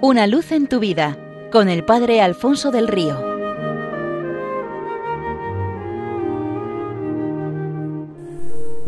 Una 0.00 0.28
luz 0.28 0.52
en 0.52 0.68
tu 0.68 0.78
vida 0.78 1.18
con 1.50 1.68
el 1.68 1.84
Padre 1.84 2.20
Alfonso 2.20 2.70
del 2.70 2.86
Río. 2.86 3.27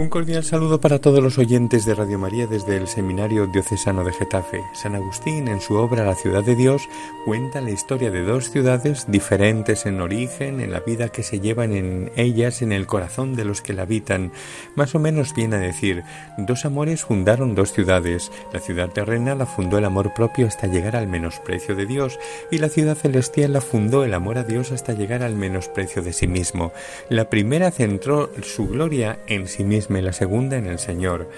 Un 0.01 0.09
cordial 0.09 0.43
saludo 0.43 0.81
para 0.81 0.99
todos 0.99 1.23
los 1.23 1.37
oyentes 1.37 1.85
de 1.85 1.95
Radio 1.95 2.19
María 2.19 2.47
desde 2.47 2.79
el 2.79 2.89
Seminario 2.89 3.47
Diocesano 3.47 4.03
de 4.03 4.15
Getafe. 4.15 4.63
San 4.73 4.95
Agustín, 4.95 5.47
en 5.47 5.61
su 5.61 5.75
obra 5.75 6.07
La 6.07 6.15
ciudad 6.15 6.43
de 6.43 6.57
Dios, 6.57 6.89
cuenta 7.27 7.61
la 7.61 7.71
historia 7.71 8.11
de 8.11 8.23
dos 8.23 8.49
ciudades 8.49 9.05
diferentes 9.09 9.85
en 9.85 10.01
origen, 10.01 10.63
en 10.63 10.73
la 10.73 10.81
vida 10.81 11.11
que 11.11 11.23
se 11.23 11.41
llevan 11.41 11.75
en 11.75 12.13
ellas, 12.17 12.63
en 12.63 12.73
el 12.73 12.87
corazón 12.87 13.37
de 13.37 13.45
los 13.45 13.61
que 13.61 13.75
la 13.75 13.83
habitan. 13.83 14.33
Más 14.75 14.95
o 14.95 14.99
menos 14.99 15.35
viene 15.35 15.57
a 15.57 15.61
decir, 15.61 16.03
dos 16.39 16.65
amores 16.65 17.03
fundaron 17.03 17.55
dos 17.55 17.75
ciudades. 17.75 18.33
La 18.55 18.61
ciudad 18.61 18.89
terrena 18.89 19.35
la 19.35 19.45
fundó 19.45 19.77
el 19.77 19.85
amor 19.85 20.15
propio 20.15 20.47
hasta 20.47 20.67
llegar 20.67 20.97
al 20.97 21.09
menosprecio 21.09 21.75
de 21.75 21.85
Dios, 21.85 22.19
y 22.51 22.57
la 22.57 22.71
ciudad 22.71 22.97
celestial 22.97 23.53
la 23.53 23.61
fundó 23.61 24.03
el 24.03 24.15
amor 24.15 24.39
a 24.39 24.45
Dios 24.45 24.73
hasta 24.73 24.95
llegar 24.95 25.23
al 25.23 25.37
menosprecio 25.37 26.01
de 26.01 26.15
sí 26.15 26.27
mismo. 26.27 26.73
La 27.11 27.29
primera 27.29 27.71
centró 27.71 28.31
su 28.43 28.67
gloria 28.67 29.19
en 29.27 29.47
sí 29.47 29.63
misma 29.63 29.90
la 29.91 30.13
segunda 30.13 30.57
en 30.57 30.67
el 30.67 30.79
Señor. 30.79 31.29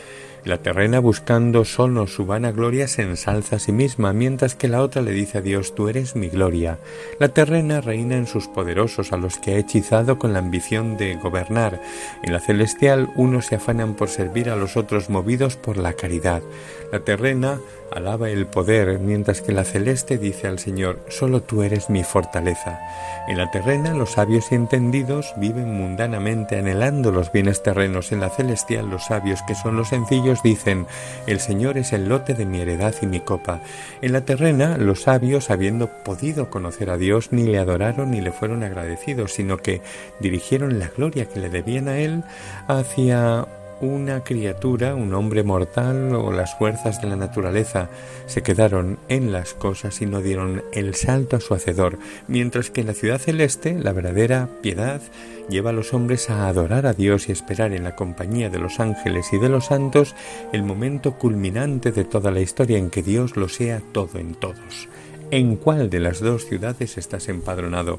La 0.45 0.59
terrena 0.59 0.99
buscando 0.99 1.65
solo 1.65 2.09
su 2.09 2.27
vana 2.27 2.51
gloria 2.51 2.89
se 2.89 3.03
ensalza 3.03 3.57
a 3.57 3.59
sí 3.61 3.71
misma, 3.71 4.13
mientras 4.13 4.57
que 4.57 4.67
la 4.67 4.83
otra 4.83 5.01
le 5.01 5.13
dice 5.13 5.39
a 5.39 5.41
Dios, 5.41 5.77
tú 5.77 5.89
eres 5.89 6.17
mi 6.17 6.31
gloria. 6.31 6.81
La 7.21 7.29
terrena 7.29 7.81
reina 7.81 8.17
en 8.17 8.27
sus 8.27 8.49
poderosos, 8.49 9.13
a 9.13 9.19
los 9.19 9.39
que 9.39 9.55
ha 9.55 9.59
hechizado 9.59 10.19
con 10.19 10.33
la 10.33 10.41
ambición 10.41 10.97
de 10.97 11.15
gobernar. 11.15 11.81
En 12.25 12.33
la 12.33 12.41
celestial 12.41 13.09
unos 13.15 13.47
se 13.47 13.55
afanan 13.55 13.95
por 13.95 14.09
servir 14.09 14.51
a 14.51 14.57
los 14.57 14.77
otros 14.77 15.11
movidos 15.11 15.57
por 15.57 15.77
la 15.77 15.93
caridad. 15.93 16.43
La 16.91 16.99
terrena 17.01 17.61
alaba 17.95 18.31
el 18.31 18.47
poder, 18.47 18.99
mientras 18.99 19.43
que 19.43 19.53
la 19.53 19.65
celeste 19.65 20.19
dice 20.19 20.49
al 20.49 20.59
Señor, 20.59 20.99
solo 21.09 21.43
tú 21.43 21.63
eres 21.63 21.89
mi 21.89 22.03
fortaleza. 22.03 22.81
En 23.29 23.39
la 23.39 23.51
terrena 23.51 23.95
los 23.95 24.13
sabios 24.13 24.51
y 24.51 24.57
entendidos 24.57 25.35
viven 25.37 25.73
mundanamente 25.73 26.59
anhelando 26.59 27.13
los 27.13 27.31
bienes 27.31 27.63
terrenos, 27.63 28.11
en 28.11 28.21
la 28.21 28.31
celestial 28.31 28.91
los 28.91 29.05
sabios 29.05 29.41
que 29.47 29.55
son 29.55 29.77
los 29.77 29.89
sencillos 29.89 30.32
dicen, 30.43 30.87
el 31.27 31.41
Señor 31.41 31.77
es 31.77 31.93
el 31.93 32.09
lote 32.09 32.35
de 32.35 32.47
mi 32.47 32.61
heredad 32.61 32.95
y 33.03 33.07
mi 33.07 33.21
copa. 33.21 33.61
En 34.01 34.13
la 34.13 34.21
terrena 34.23 34.79
los 34.79 35.03
sabios, 35.03 35.51
habiendo 35.51 35.89
podido 35.89 36.49
conocer 36.49 36.91
a 36.91 36.97
Dios, 36.97 37.33
ni 37.33 37.43
le 37.45 37.59
adoraron 37.59 38.13
ni 38.13 38.21
le 38.21 38.33
fueron 38.33 38.63
agradecidos, 38.63 39.33
sino 39.33 39.59
que 39.59 39.83
dirigieron 40.21 40.79
la 40.79 40.89
gloria 40.89 41.27
que 41.27 41.41
le 41.41 41.51
debían 41.51 41.89
a 41.89 41.99
Él 41.99 42.23
hacia 42.69 43.47
una 43.83 44.23
criatura, 44.23 44.95
un 44.95 45.13
hombre 45.13 45.43
mortal 45.43 46.15
o 46.15 46.33
las 46.33 46.55
fuerzas 46.55 47.03
de 47.03 47.09
la 47.09 47.17
naturaleza 47.17 47.91
se 48.27 48.43
quedaron 48.43 48.99
en 49.09 49.33
las 49.33 49.55
cosas 49.55 50.01
y 50.01 50.07
no 50.07 50.21
dieron 50.21 50.63
el 50.73 50.95
salto 50.95 51.37
a 51.37 51.41
su 51.41 51.53
hacedor, 51.53 51.99
mientras 52.29 52.71
que 52.71 52.83
en 52.83 52.87
la 52.87 52.95
ciudad 52.95 53.19
celeste 53.19 53.75
la 53.75 53.93
verdadera 53.93 54.49
piedad 54.63 55.03
lleva 55.49 55.71
a 55.71 55.73
los 55.73 55.93
hombres 55.95 56.31
a 56.31 56.47
adorar 56.47 56.87
a 56.87 56.93
Dios 56.93 57.29
y 57.29 57.33
esperar 57.33 57.73
en 57.73 57.83
la 57.83 57.97
compañía 57.97 58.51
de 58.51 58.61
los 58.61 58.79
ángeles 58.79 59.33
y 59.33 59.39
de 59.39 59.49
los 59.49 59.67
santos 59.67 60.15
el 60.53 60.63
momento 60.63 61.19
culminante 61.19 61.91
de 61.91 62.05
toda 62.05 62.31
la 62.31 62.41
historia 62.41 62.79
en 62.79 62.89
que 62.89 63.03
Dios 63.03 63.37
lo 63.37 63.49
sea 63.49 63.83
todo 63.93 64.21
en 64.21 64.35
todos. 64.35 64.89
¿En 65.33 65.57
cuál 65.57 65.89
de 65.89 65.99
las 65.99 66.21
dos 66.21 66.45
ciudades 66.45 66.99
estás 66.99 67.31
empadronado? 67.31 67.99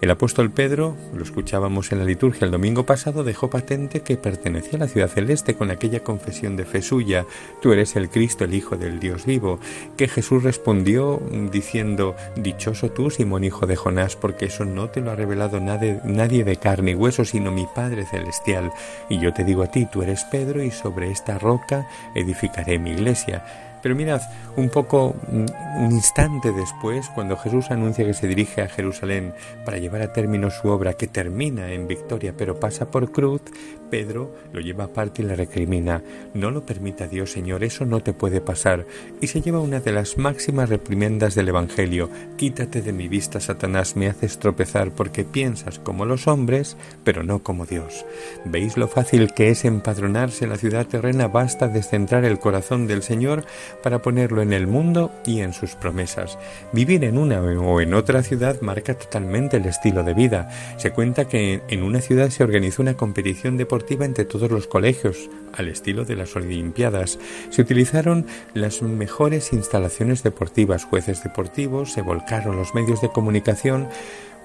El 0.00 0.10
apóstol 0.10 0.50
Pedro, 0.50 0.96
lo 1.14 1.22
escuchábamos 1.22 1.92
en 1.92 1.98
la 1.98 2.06
liturgia 2.06 2.46
el 2.46 2.50
domingo 2.50 2.86
pasado, 2.86 3.22
dejó 3.22 3.50
patente 3.50 4.00
que 4.00 4.16
pertenecía 4.16 4.78
a 4.78 4.78
la 4.78 4.88
ciudad 4.88 5.10
celeste 5.10 5.56
con 5.56 5.70
aquella 5.70 6.02
confesión 6.02 6.56
de 6.56 6.64
fe 6.64 6.80
suya, 6.80 7.26
tú 7.60 7.74
eres 7.74 7.96
el 7.96 8.08
Cristo, 8.08 8.44
el 8.44 8.54
Hijo 8.54 8.78
del 8.78 8.98
Dios 8.98 9.26
vivo, 9.26 9.60
que 9.98 10.08
Jesús 10.08 10.42
respondió 10.42 11.20
diciendo, 11.52 12.16
dichoso 12.36 12.90
tú, 12.90 13.10
Simón, 13.10 13.44
hijo 13.44 13.66
de 13.66 13.76
Jonás, 13.76 14.16
porque 14.16 14.46
eso 14.46 14.64
no 14.64 14.88
te 14.88 15.02
lo 15.02 15.10
ha 15.10 15.16
revelado 15.16 15.60
nadie, 15.60 16.00
nadie 16.04 16.44
de 16.44 16.56
carne 16.56 16.92
y 16.92 16.94
hueso, 16.94 17.26
sino 17.26 17.52
mi 17.52 17.66
Padre 17.74 18.06
celestial. 18.06 18.72
Y 19.10 19.20
yo 19.20 19.34
te 19.34 19.44
digo 19.44 19.64
a 19.64 19.70
ti, 19.70 19.86
tú 19.92 20.00
eres 20.00 20.24
Pedro, 20.24 20.62
y 20.62 20.70
sobre 20.70 21.10
esta 21.10 21.38
roca 21.38 21.86
edificaré 22.14 22.78
mi 22.78 22.92
iglesia 22.92 23.44
pero 23.82 23.94
mirad, 23.94 24.20
un 24.56 24.68
poco, 24.68 25.14
un 25.30 25.92
instante 25.92 26.52
después, 26.52 27.08
cuando 27.14 27.36
Jesús 27.36 27.70
anuncia 27.70 28.04
que 28.04 28.14
se 28.14 28.28
dirige 28.28 28.62
a 28.62 28.68
Jerusalén 28.68 29.32
para 29.64 29.78
llevar 29.78 30.02
a 30.02 30.12
término 30.12 30.50
su 30.50 30.68
obra 30.68 30.94
que 30.94 31.06
termina 31.06 31.72
en 31.72 31.86
victoria 31.86 32.34
pero 32.36 32.58
pasa 32.58 32.90
por 32.90 33.12
cruz, 33.12 33.42
Pedro 33.90 34.34
lo 34.52 34.60
lleva 34.60 34.84
aparte 34.84 35.22
y 35.22 35.24
le 35.24 35.34
recrimina, 35.34 36.02
no 36.34 36.50
lo 36.50 36.64
permita 36.64 37.08
Dios 37.08 37.32
Señor, 37.32 37.64
eso 37.64 37.84
no 37.84 38.00
te 38.00 38.12
puede 38.12 38.40
pasar, 38.40 38.86
y 39.20 39.26
se 39.26 39.40
lleva 39.40 39.60
una 39.60 39.80
de 39.80 39.92
las 39.92 40.16
máximas 40.16 40.68
reprimendas 40.68 41.34
del 41.34 41.48
Evangelio, 41.48 42.08
quítate 42.36 42.82
de 42.82 42.92
mi 42.92 43.08
vista, 43.08 43.40
Satanás, 43.40 43.96
me 43.96 44.08
haces 44.08 44.38
tropezar 44.38 44.92
porque 44.92 45.24
piensas 45.24 45.78
como 45.78 46.04
los 46.04 46.26
hombres, 46.28 46.76
pero 47.04 47.22
no 47.22 47.42
como 47.42 47.66
Dios. 47.66 48.04
¿Veis 48.44 48.76
lo 48.76 48.88
fácil 48.88 49.32
que 49.34 49.50
es 49.50 49.64
empadronarse 49.64 50.44
en 50.44 50.50
la 50.50 50.56
ciudad 50.56 50.86
terrena? 50.86 51.28
Basta 51.28 51.68
descentrar 51.68 52.24
el 52.24 52.38
corazón 52.38 52.86
del 52.86 53.02
Señor 53.02 53.44
para 53.82 54.00
ponerlo 54.00 54.42
en 54.42 54.52
el 54.52 54.66
mundo 54.66 55.12
y 55.24 55.40
en 55.40 55.52
sus 55.52 55.74
promesas. 55.74 56.38
Vivir 56.72 57.04
en 57.04 57.18
una 57.18 57.40
o 57.40 57.80
en 57.80 57.94
otra 57.94 58.22
ciudad 58.22 58.60
marca 58.60 58.94
totalmente 58.94 59.56
el 59.56 59.66
estilo 59.66 60.02
de 60.04 60.14
vida. 60.14 60.50
Se 60.76 60.92
cuenta 60.92 61.26
que 61.26 61.62
en 61.68 61.82
una 61.82 62.00
ciudad 62.00 62.30
se 62.30 62.44
organizó 62.44 62.82
una 62.82 62.96
competición 62.96 63.56
deportiva 63.56 64.04
entre 64.04 64.24
todos 64.24 64.50
los 64.50 64.66
colegios, 64.66 65.30
al 65.52 65.68
estilo 65.68 66.04
de 66.04 66.16
las 66.16 66.36
Olimpiadas. 66.36 67.18
Se 67.50 67.62
utilizaron 67.62 68.26
las 68.54 68.82
mejores 68.82 69.52
instalaciones 69.52 70.22
deportivas, 70.22 70.84
jueces 70.84 71.22
deportivos, 71.22 71.92
se 71.92 72.02
volcaron 72.02 72.56
los 72.56 72.74
medios 72.74 73.00
de 73.00 73.10
comunicación, 73.10 73.88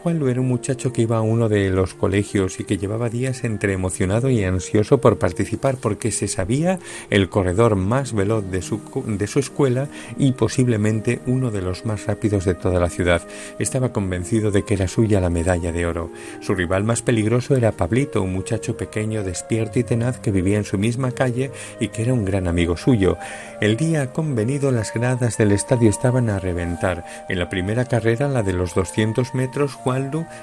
Juan 0.06 0.30
era 0.30 0.40
un 0.40 0.48
muchacho 0.48 0.94
que 0.94 1.02
iba 1.02 1.18
a 1.18 1.22
uno 1.22 1.50
de 1.50 1.72
los 1.72 1.96
colegios 1.96 2.60
y 2.60 2.64
que 2.64 2.78
llevaba 2.78 3.10
días 3.10 3.44
entre 3.44 3.74
emocionado 3.74 4.30
y 4.30 4.44
ansioso 4.44 5.02
por 5.02 5.18
participar 5.18 5.78
porque 5.78 6.12
se 6.12 6.28
sabía 6.28 6.78
el 7.10 7.28
corredor 7.28 7.76
más 7.76 8.14
veloz 8.14 8.46
de 8.52 8.62
su, 8.62 8.82
de 9.08 9.26
su 9.26 9.40
escuela 9.40 9.88
y 10.20 10.34
posiblemente 10.34 11.22
uno 11.26 11.50
de 11.50 11.64
los 11.64 11.88
más 11.88 12.06
rápidos 12.06 12.46
de 12.46 12.54
toda 12.54 12.80
la 12.80 12.92
ciudad. 12.92 13.24
Estaba 13.58 13.94
convencido 13.94 14.52
de 14.52 14.62
que 14.62 14.76
era 14.76 14.88
suya 14.88 15.20
la 15.20 15.32
medalla 15.32 15.72
de 15.72 15.88
oro. 15.88 16.12
Su 16.40 16.54
rival 16.54 16.84
más 16.84 17.02
peligroso 17.02 17.56
era 17.56 17.72
Pablito, 17.72 18.22
un 18.22 18.32
muchacho 18.32 18.78
pequeño, 18.78 19.24
despierto 19.24 19.80
y 19.80 19.84
tenaz 19.84 20.20
que 20.20 20.30
vivía 20.30 20.60
en 20.60 20.66
su 20.66 20.78
misma 20.78 21.14
calle 21.14 21.50
y 21.80 21.88
que 21.88 22.04
era 22.04 22.14
un 22.14 22.26
gran 22.26 22.48
amigo 22.48 22.78
suyo. 22.78 23.18
El 23.60 23.76
día 23.76 24.14
convenido 24.14 24.70
las 24.70 24.94
gradas 24.94 25.40
del 25.40 25.52
estadio 25.52 25.90
estaban 25.90 26.30
a 26.30 26.38
reventar. 26.38 27.06
En 27.28 27.40
la 27.40 27.50
primera 27.50 27.86
carrera, 27.86 28.28
la 28.28 28.44
de 28.44 28.54
los 28.54 28.76
200 28.76 29.34
metros, 29.34 29.74
Juan 29.74 29.95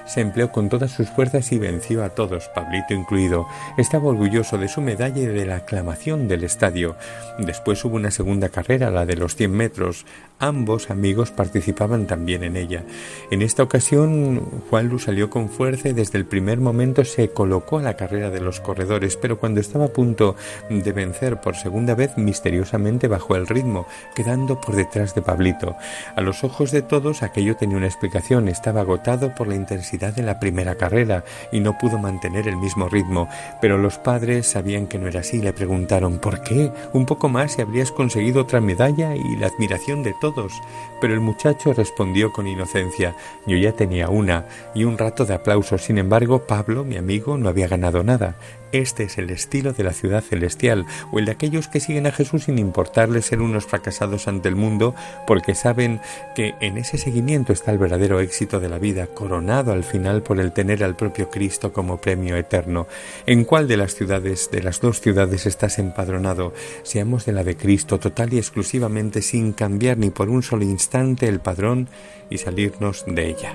se 0.07 0.21
empleó 0.21 0.51
con 0.51 0.69
todas 0.69 0.91
sus 0.93 1.09
fuerzas 1.11 1.53
y 1.53 1.59
venció 1.59 2.05
a 2.05 2.11
todos, 2.11 2.49
Pablito 2.55 2.95
incluido. 2.95 3.47
Estaba 3.77 4.09
orgulloso 4.09 4.59
de 4.59 4.69
su 4.69 4.81
medalla 4.81 5.21
y 5.21 5.27
de 5.27 5.47
la 5.47 5.57
aclamación 5.57 6.29
del 6.29 6.45
estadio. 6.45 6.97
Después 7.39 7.85
hubo 7.85 7.97
una 7.97 8.11
segunda 8.11 8.49
carrera, 8.49 8.91
la 8.91 9.07
de 9.07 9.17
los 9.17 9.37
100 9.37 9.53
metros. 9.53 10.07
Ambos 10.39 10.91
amigos 10.91 11.31
participaban 11.31 12.07
también 12.07 12.43
en 12.45 12.57
ella. 12.57 12.83
En 13.31 13.43
esta 13.43 13.63
ocasión, 13.63 14.41
Juanlu 14.71 14.99
salió 14.99 15.31
con 15.31 15.49
fuerza 15.49 15.89
y 15.89 15.93
desde 15.93 16.19
el 16.19 16.25
primer 16.25 16.59
momento 16.59 17.05
se 17.05 17.31
colocó 17.31 17.79
a 17.79 17.83
la 17.83 17.97
carrera 17.97 18.31
de 18.31 18.41
los 18.41 18.61
corredores, 18.61 19.17
pero 19.17 19.39
cuando 19.39 19.61
estaba 19.61 19.87
a 19.87 19.93
punto 19.93 20.35
de 20.69 20.93
vencer 20.93 21.41
por 21.41 21.57
segunda 21.57 21.95
vez, 21.95 22.17
misteriosamente 22.17 23.09
bajó 23.09 23.37
el 23.37 23.47
ritmo, 23.47 23.87
quedando 24.15 24.61
por 24.61 24.75
detrás 24.75 25.15
de 25.15 25.23
Pablito. 25.23 25.77
A 26.17 26.21
los 26.21 26.43
ojos 26.45 26.71
de 26.71 26.83
todos 26.83 27.23
aquello 27.23 27.57
tenía 27.57 27.77
una 27.77 27.87
explicación, 27.87 28.49
estaba 28.49 28.81
agotado 28.81 29.35
por 29.43 29.49
la 29.49 29.57
intensidad 29.57 30.15
de 30.15 30.23
la 30.23 30.39
primera 30.39 30.77
carrera 30.77 31.25
y 31.51 31.59
no 31.59 31.77
pudo 31.77 31.99
mantener 31.99 32.47
el 32.47 32.57
mismo 32.57 32.89
ritmo, 32.89 33.29
pero 33.61 33.77
los 33.77 33.99
padres 33.99 34.47
sabían 34.47 34.87
que 34.87 35.01
no 35.01 35.09
era 35.09 35.19
así 35.19 35.39
y 35.39 35.43
le 35.43 35.53
preguntaron 35.53 36.21
¿por 36.21 36.45
qué? 36.45 36.71
Un 36.93 37.07
poco 37.07 37.29
más 37.29 37.59
y 37.59 37.63
habrías 37.63 37.91
conseguido 37.91 38.43
otra 38.43 38.61
medalla 38.61 39.17
y 39.17 39.37
la 39.37 39.49
admiración 39.49 40.05
de 40.05 40.15
todos. 40.21 40.53
Pero 41.01 41.13
el 41.13 41.19
muchacho 41.19 41.73
respondió 41.73 42.33
con 42.33 42.47
inocencia 42.47 43.17
yo 43.45 43.57
ya 43.57 43.73
tenía 43.73 44.11
una 44.11 44.47
y 44.77 44.85
un 44.85 44.97
rato 44.97 45.25
de 45.25 45.35
aplausos. 45.35 45.83
Sin 45.83 45.99
embargo, 45.99 46.47
Pablo, 46.47 46.85
mi 46.85 46.97
amigo, 46.97 47.37
no 47.37 47.49
había 47.49 47.67
ganado 47.67 48.05
nada. 48.05 48.37
Este 48.73 49.05
es 49.05 49.19
el 49.19 49.31
estilo 49.31 49.73
de 49.73 49.85
la 49.85 49.93
ciudad 49.93 50.23
celestial, 50.23 50.87
o 51.11 51.19
el 51.19 51.27
de 51.27 51.33
aquellos 51.33 51.69
que 51.69 51.81
siguen 51.81 52.07
a 52.07 52.13
Jesús 52.13 52.45
sin 52.45 52.59
importarles 52.59 53.27
ser 53.27 53.43
unos 53.43 53.67
fracasados 53.67 54.29
ante 54.29 54.49
el 54.49 54.57
mundo, 54.57 54.95
porque 55.27 55.55
saben 55.55 56.01
que 56.35 56.55
en 56.61 56.79
ese 56.79 56.97
seguimiento 56.97 57.53
está 57.53 57.71
el 57.71 57.79
verdadero 57.79 58.21
éxito 58.21 58.61
de 58.61 58.69
la 58.69 58.79
vida, 58.79 59.07
coronado 59.07 59.73
al 59.73 59.85
final 59.85 60.23
por 60.23 60.41
el 60.41 60.53
tener 60.53 60.83
al 60.83 60.97
propio 60.97 61.31
Cristo 61.31 61.73
como 61.73 61.99
premio 61.99 62.37
eterno. 62.37 62.87
¿En 63.27 63.45
cuál 63.45 63.69
de 63.69 63.77
las 63.77 63.95
ciudades, 63.95 64.51
de 64.51 64.63
las 64.63 64.81
dos 64.81 65.01
ciudades, 65.01 65.47
estás 65.47 65.79
empadronado? 65.79 66.55
Seamos 66.83 67.27
de 67.27 67.33
la 67.33 67.45
de 67.45 67.57
Cristo, 67.57 67.99
total 67.99 68.33
y 68.33 68.39
exclusivamente, 68.39 69.21
sin 69.21 69.53
cambiar 69.53 69.99
ni 69.99 70.11
por 70.11 70.31
un 70.31 70.43
solo 70.43 70.65
instante 70.65 71.29
el 71.29 71.41
padrón 71.41 71.89
y 72.31 72.39
salirnos 72.39 73.05
de 73.07 73.29
ella. 73.29 73.55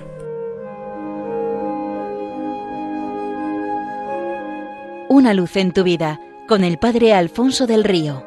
Una 5.17 5.33
luz 5.33 5.55
en 5.55 5.71
tu 5.71 5.83
vida 5.83 6.19
con 6.47 6.63
el 6.63 6.77
Padre 6.77 7.15
Alfonso 7.15 7.65
del 7.65 7.83
Río. 7.83 8.23